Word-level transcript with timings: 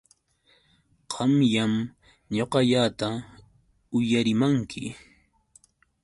Qamllam 1.11 1.73
ñuqallata 2.35 3.07
uyarimanki. 3.95 4.83